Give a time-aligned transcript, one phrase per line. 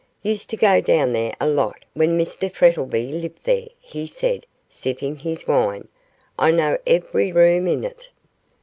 [0.23, 5.17] 'Used to go down there a lot when Mr Frettlby lived there,' he said, sipping
[5.17, 5.89] his wine.
[6.39, 8.09] 'I know every room in it.